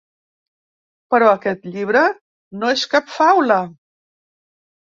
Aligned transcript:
Però 1.15 1.27
aquest 1.33 1.69
llibre 1.75 2.03
no 2.63 2.73
és 2.79 2.89
cap 2.95 3.15
faula. 3.19 3.59